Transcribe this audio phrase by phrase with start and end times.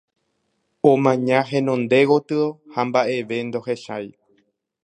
[0.91, 2.41] Omaña henonde gotyo,
[2.73, 4.07] ha mba'eve ndohechái.